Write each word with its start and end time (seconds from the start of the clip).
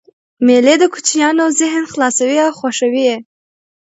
مېلې 0.45 0.75
د 0.79 0.83
کوچنيانو 0.93 1.45
ذهن 1.59 1.83
خلاصوي 1.91 2.37
او 2.45 2.51
خوښوي 2.59 3.03
یې. 3.09 3.17